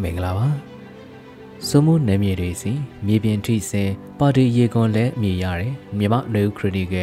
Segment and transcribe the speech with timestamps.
[0.00, 0.46] မင်္ဂလာပါ
[1.68, 2.72] စုံမှုနယ်မြေတွေစီ
[3.06, 6.94] မြေပြင်ထိစင်ပါတီရေကွန်လဲအမြည်ရတယ်မြန်မာနယူခရတီက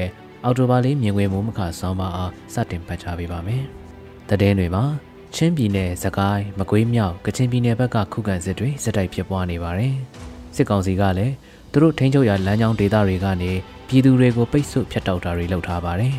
[0.44, 3.63] အော်တိုဘာလေးမြင်ကွင်းမိုးမခဆောင်းပါအားစတင်ဖတ်ကြားပေးပါမယ်
[4.29, 4.83] တည်င်းတွေမှာ
[5.36, 9.96] ချင်းပြည်နယ်စကိုင်းမကွေးမြောက်ကချင်ပြည်နယ်ဘက်ကခုခံစစ်တွေစစ်တိုက်ဖြစ်ပွားနေပါတယ်
[10.56, 11.33] စစ်ကောင်စီကလည်း
[11.71, 13.51] သူတို့ထိန်းချုပ်ရာလမ်းကြောင်းဒေသတွေကနေ
[13.87, 16.16] ပြည်သူတွေကိုပိတ်ဆို့ဖျက်တောက်တာတွေလုပ်ထားပါတယ်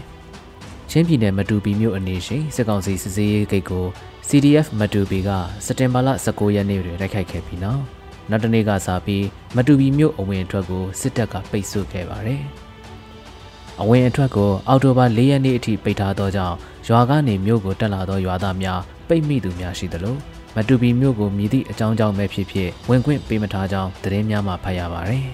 [0.92, 3.86] ချင်းပြည်နယ်မတူပီမြို့အနေရှိစစ်ကောင်စီစစ်စေးရေးဂိတ်ကို
[4.28, 5.30] CDF မတူပီက
[5.64, 7.82] စက်တင်ဘာလ19ရက်နေ့တွင်တိုက်ခိုက်ခဲ့ပြီးနောက်
[8.30, 9.24] နောက်တနေ့ကစပြီး
[9.56, 12.42] မတူပီမြို့အဝင်အထွက်ကိုစစ်တပ်ကပိတ်ဆို့ခဲ့ပါတယ်။
[13.80, 16.56] အဝင်အထွက်ကိုအောက်တိုဘာ၄ရက်နေ့အထိပိတ်ထားသောကြောင့်
[16.88, 20.16] ရွာကနေမြို့ကိုတက်လာသောရွာသားများပိတ်မိသူများရှိသလို
[20.56, 25.26] မတူပီမြို့ကိုမြည်သည့်အကြောင်းကြောင့်ပဲဖြစ်ဖြစ်ဝင်ခွင့်ပေးမထားကြောင်းသတင်းများမှဖတ်ရပါတယ်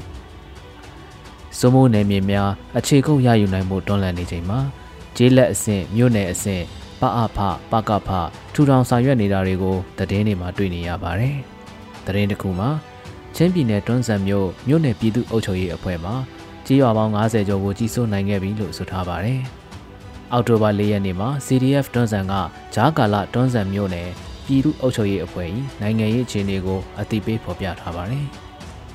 [1.59, 4.61] ။စိုးမိုးနယ်မြေများအခြေကုပ်ရယူနိုင်မှုတွန်းလှန်နေချိန်မှာ
[5.17, 6.65] ကျေးလက်အဆင့်မြို့နယ်အဆင့်
[7.01, 7.39] ပအဖ
[7.71, 8.09] ပကဖ
[8.55, 11.37] ထူထောင်ဆောင်ရွက်နေတာတွေကိုသတင်းတွေမှာတွေ့နေရပါတယ်။
[12.07, 12.71] သတင်းတစ်ခုမှာ
[13.37, 16.13] ချင်းပြည်နယ်တွန်းဆန်မြို့မြို့နယ်ပြည်သူ့အုပ်ချုပ်ရေးအဖွဲ့မှ
[16.67, 19.41] ကြေးရွာပေါင်း90ကျော်ကိုကြီးစိုးနိုင်ခဲ့ပြီလို့ဆိုထားပါတယ်။
[20.33, 22.35] အောက်တိုဘာ၄ရက်နေ့မှာ CDF တွန်းဆန်က
[22.75, 24.09] ဂျားကာလာတွန်းဆန်မြို့နယ်
[24.47, 25.49] ပြည်သူ့အုပ်ချုပ်ရေးအဖွဲ့၏
[25.81, 28.27] နိုင်ငံရေးအခြေအနေကိုအသိပေးဖော်ပြထားပါတယ်။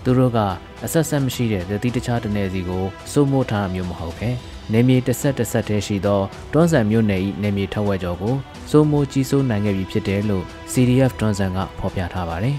[0.04, 0.40] သူတို့က
[0.86, 4.30] အဆက်ဆက်မရှိတဲ့တတိတခြားတနယ်စီကိုစိုးမိုးထားတာမျိုးမဟုတ်ပဲ။
[4.74, 6.22] နေမြေတစ်ဆက်တစ်ဆက်တည်းရှိသော
[6.54, 8.36] တွန်းဆန်မြို့နယ်၏နေမြေထက်ဝက်ကျော်ကို
[8.70, 12.58] စိုးမိုးကြီးစိုးနိုင်ခဲ့ပြီဖြစ်တယ်လို့ CDF တွန်းဆန်ကဖော်ပြထားပါတယ်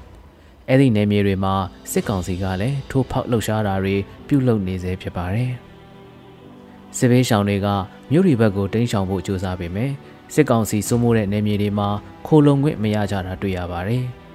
[0.68, 1.54] ။အဲ့ဒီနေမြေတွေမှာ
[1.92, 3.96] စစ်ကောင်စီကလည်းထိုးဖောက်လှုပ်ရှားတာတွေ
[4.28, 5.50] ပြုလုပ်နေစေဖြစ်ပါတယ်။
[6.96, 7.68] စစ်ဘေးရှောင်တွေက
[8.10, 9.90] မြို့တွေဘက်ကိုတင်းရှောင်ဖို့ကြိုးစားပေမဲ့
[10.34, 11.88] စစ်ကောင်စီစိုးမိုးတဲ့နေမြေတွေမှာ
[12.26, 14.04] ခိုလုံခွင့်မရကြတာတွေ့ရပါတယ်။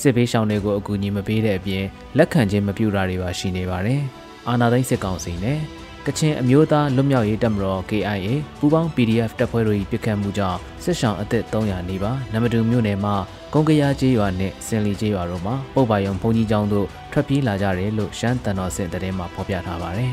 [0.00, 1.84] စစ်ဘေးရှောင်တွေကိုအကူအညီမပေးတဲ့အပြင်
[2.18, 4.00] လက်ခံခြင်းမပြုတာတွေပါရှိနေပါတယ်။
[4.48, 5.58] အာဏာသိမ်းစစ်ကောင်စီနဲ့
[6.06, 13.14] ကချင်အမျိုးသားလွတ်မြောက်ရေးတပ်မတော် KIA ပူးပေါင်း PDF တပ်ဖွဲ့တို့၏ပြစ်ခတ်မှုကြောင့်စစ်ဆောင်အသက်300နီးပါးနမတူမြို့နယ်မှာ
[13.52, 20.12] ကုန်းကရာကျေးရွာနဲ့စင်လီကျေးရွာတို့မှာပုတ်ပါယုံဘုံကြီးကျောင်းတို့ထွက်ပြေးလာကြတယ်လို့ရှမ်းတန်တော်စင်တရင်မှာဖော်ပြထားပါတယ်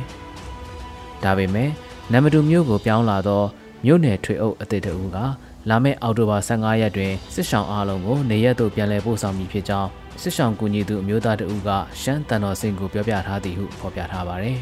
[1.24, 1.70] ။ဒါပေမဲ့
[2.12, 3.42] နမတူမြို့ကိုပြောင်းလာသော
[3.86, 5.18] မြို့နယ်ထွေအုပ်အသစ်တအူက
[5.70, 9.90] လာမယ့်အောက်တိုဘာ15ရက်တွင်စစ်ဆောင်အားလုံးကိုနေရက်သို့ပြန်လည်ပို့ဆောင်မည်ဖြစ်ကြောင်း
[10.22, 11.70] စစ်ဆောင်ကူညီသူအမျိုးသားတအူက
[12.02, 14.58] ရှမ်းတန်တော်စင်ကိုပြောပြထားသည်ဟုဖော်ပြထားပါတယ်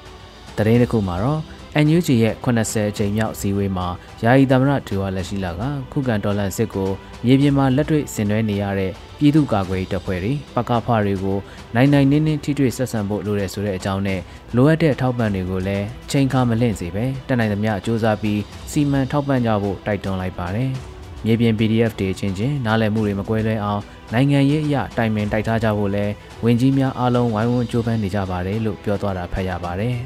[0.56, 1.40] ။တရင်တစ်ခုမှာတော့
[1.84, 3.86] NUG ရဲ့80အကြိမ်မြောက်စည်းဝေးမှာ
[4.24, 5.62] ယာယီသမရဒူဝါလက်ရှိလာက
[5.92, 6.90] ခုခံတော်လှန်စစ်ကို
[7.24, 8.92] မြေပြင်မှာလက်တွေ့ဆင်နွှဲနေရတဲ့
[9.24, 11.38] ပြည်သူ့ကာကွယ်ရေးတပ်ဖွဲ့တွေပကဖတွေကို
[11.74, 14.20] နိုင်နိုင်နင်းနင်းထိတွေ့ဆက်ဆံဖို့လိုတယ်ဆိုတဲ့အကြောင်းနဲ့
[14.56, 18.40] လိုအပ်တဲ့ထောက်ပံ့တွေကိုလည်းချိန်ခါမလင့်စေပဲတက်နိုင်သမျှစ조사ပြီး
[18.70, 20.70] စီမံထောက်ပံ့ကြဖို့တိုက်တွန်းလိုက်ပါတယ်။
[21.24, 23.82] မြေပြင် PDF တွေချင်းချင်းနားလည်မှုတွေမကွဲလွဲအောင်
[24.12, 26.04] နိုင်ငံရေးအရတိုင်ပင်တိုက်ထားကြဖို့လဲ
[26.44, 29.96] ဝင်ကြီးများအားလုံးဝိုင်းဝန်းကြိုးပမ်းနေကြပါတယ်လို့ပြောသွားတာဖတ်ရပါတယ်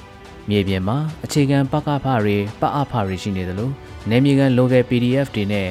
[0.48, 3.72] ။မြေပြင်မှာအခြေခံပကဖတွေပအဖတွေရှိနေတယ်လို့
[4.10, 5.68] နေမြေကန် local PDF တွေနဲ့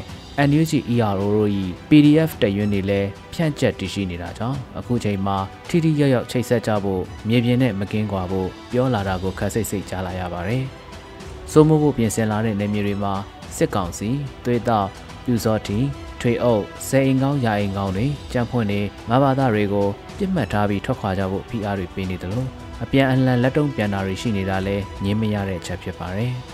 [0.49, 10.63] NUG ERO တို့ဤ PDF တရွင်းတွေလည်းဖြန့်ကျက်တည်ရှိနေတာကြောင့်အခုချိန်မှာထိထိရောက်ရောက်ချိတ်ဆက်ကြဖို့မြေပြင်နဲ့မကင်းကွာဖို့ပြောလာတာကိုခက်စိတ်စိတ်ကြားလာရပါတယ်။
[11.51, 13.13] စိုးမိုးဖို့ပြင်ဆင်လာတဲ့နေမြေတွေမှာ
[13.57, 14.09] စစ်ကောင်စီ
[14.45, 14.88] သွေးတောက်
[15.25, 15.79] ပြူစောတီ
[16.21, 18.79] ထွေအုပ်စေအိမ်ကောင်းရာအိမ်ကောင်းတွေကြံဖွင့်နေ
[19.09, 22.47] ငါးဘာသားတွေကိုပြစ်မှတ်ထားပြီးထွက်ခွာကြဖို့ဖိအားတွေပေးနေတယ်လို့
[22.83, 26.33] အပြန်အလှန်လက်တုံးပြန်တာတွေရှိနေတာလဲငင်းမရတဲ့အချက်ဖြစ်ပါတယ်။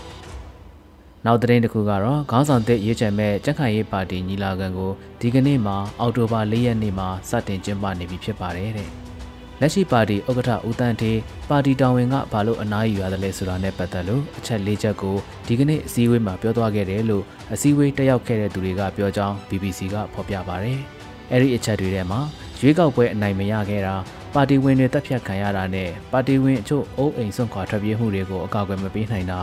[1.26, 8.88] နောက်သတင်းတစ်ခုကတော့ခေါင်းဆောင်သစ်ရေးချယ်မဲ့ကြက်ခိုင်ရေးပါတီညီလာခံကိုဒီကနေ့မှာအောက်တိုဘာ၄ရက်နေ့မှာစတင်ကျင်းပနေပြီဖြစ်ပါတယ်တဲ့။
[9.60, 11.18] လက်ရှိပါတီဥက္ကဋ္ဌဦးတန်းထေး
[11.50, 15.16] ပါတီတာဝန်ကဘာလို့အနားယူရတယ်လဲဆိုတာနဲ့ပတ်သက်လို့အချက်၄ချက်ကို
[15.46, 20.78] ဒီကနေ့အစည်းအဝေးမှာပြောသွားခဲ့တယ်လို့အစည်းအဝေးတက်ရောက်ခဲ့တဲ့သူတွေကပြောကြောင်း BBC ကဖော်ပြပါတယ်။
[21.32, 22.20] အဲဒီအချက်တွေထဲမှာ
[22.60, 23.94] ရွေးကောက်ပွဲအနိုင်မရခဲ့တာ
[24.34, 29.40] ပါတီဝင်တွေတပ်ဖြတ်ခံရတာနဲ့ပါတီဝင်အချို့အုပ်အိမ်ဆုံးခွာထွက်ပြေးမှုတွေကိုအကောက်ကွယ်မပေးနိုင်တာ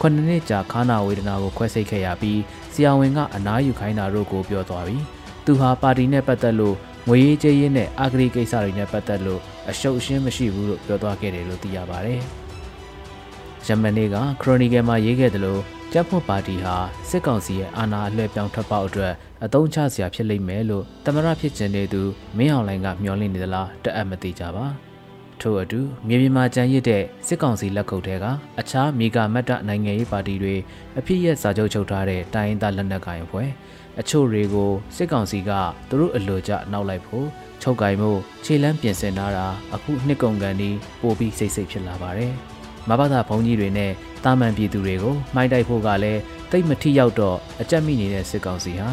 [0.00, 2.40] ခုနှစ်နှစ်ကြာခါနာဝေဒနာကိုခွဲစိတ်ခဲ့ရပြီး
[2.72, 5.04] ဆီယာဝင်ကအနားယူခိုင်းတာတို့ကိုပြောသွားပြီး
[5.44, 6.76] သူဟာပါတီနဲ့ပတ်သက်လို့
[7.08, 9.40] ငွေရေးကြေးရေးနဲ့အာဂရီကိစ္စတွေနဲ့ပတ်သက်လို့
[9.70, 12.20] အရှုပ်အရှင်းမရှိဘူးလို့ပြောသွားခဲ့တယ်လို့သိရပါတယ်။
[13.66, 15.62] ယမန်နေ့ကခရိုနီကယ်မှာရေးခဲ့တယ်လို့
[15.92, 16.76] ကြက်ဖွတ်ပါတီဟာ
[17.08, 19.12] စစ်ကောင်စီရဲ့အာဏာအလှည့်ပြောင်းထွက်ပေါက်အတွက်
[19.44, 22.02] အသုံးချစရာဖြစ်လိမ့်မယ်လို့တမရဖြစ်ကျင်တဲ့သူ
[22.36, 24.89] မင်းအောင်လှိုင်ကမျှော်လင့်နေသလားတအပ်မသိကြပါ
[25.42, 28.24] ထို့အတူမြေပြင်မှာကြံရစ်တဲ့စစ်ကောင်စီလက်ခုပ်ထဲက
[28.60, 30.56] အခြားမီဂါမတ်တနိုင်ငံရေးပါတီတွေ
[30.98, 33.48] အဖြစ်ရက်စာချုပ်ချုပ်ထားတဲ့တိုင်းရင်းသားလက်နက်ကိုင်အဖွဲ့
[34.00, 35.50] အချို့တွေကိုစစ်ကောင်စီက
[35.88, 37.26] သူတို့အလိုကျနောက်လိုက်ဖို့
[37.62, 38.10] ချုပ်ကင်မှု
[38.44, 40.70] ခြေလမ်းပြင်ဆင်ထားတာအခုနှစ်ကုန်ကန်ဒီ
[41.00, 42.32] ပိုပြီးစိတ်စိတ်ဖြစ်လာပါတယ်
[42.88, 43.92] မဘာသာဘုံကြီးတွေနဲ့
[44.24, 46.20] တာမန်ပြည်သူတွေကိုမှိုင်းတိုက်ဖို့ကလည်း
[46.50, 48.88] တိတ်မထိရောက်တော့အကြက်မိနေတဲ့စစ်ကောင်စီဟာ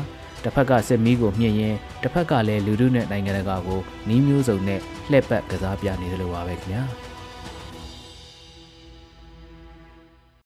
[0.48, 4.80] တစ်ဖက်ကစစ်မီးကိုမြင့်ရင်တစ်ဖက်ကလည်းလူထုနဲ့နိုင်ငံတကာကိုနီးမျိုးစုံနဲ့
[5.10, 6.84] လှည့်ပတ်ကစားပြနေတယ်လို့ပါပဲခင်ဗျာ။